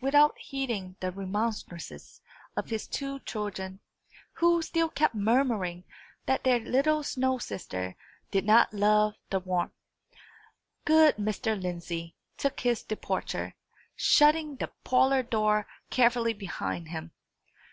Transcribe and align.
Without 0.00 0.38
heeding 0.38 0.94
the 1.00 1.10
remonstrances 1.10 2.20
of 2.56 2.70
his 2.70 2.86
two 2.86 3.18
children, 3.26 3.80
who 4.34 4.62
still 4.62 4.88
kept 4.88 5.16
murmuring 5.16 5.82
that 6.26 6.44
their 6.44 6.60
little 6.60 7.02
snow 7.02 7.38
sister 7.38 7.96
did 8.30 8.44
not 8.44 8.72
love 8.72 9.14
the 9.30 9.40
warmth, 9.40 9.74
good 10.84 11.16
Mr. 11.16 11.60
Lindsey 11.60 12.14
took 12.36 12.60
his 12.60 12.84
departure, 12.84 13.56
shutting 13.96 14.54
the 14.54 14.70
parlour 14.84 15.24
door 15.24 15.66
carefully 15.90 16.34
behind 16.34 16.90
him. 16.90 17.10